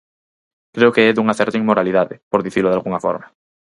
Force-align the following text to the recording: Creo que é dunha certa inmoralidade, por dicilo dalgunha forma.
Creo 0.75 0.93
que 0.95 1.05
é 1.09 1.15
dunha 1.15 1.37
certa 1.39 1.59
inmoralidade, 1.61 2.15
por 2.31 2.39
dicilo 2.45 2.69
dalgunha 2.71 3.03
forma. 3.05 3.27